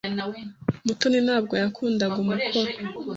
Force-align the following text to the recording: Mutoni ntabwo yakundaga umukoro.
Mutoni 0.85 1.17
ntabwo 1.25 1.53
yakundaga 1.63 2.15
umukoro. 2.23 2.69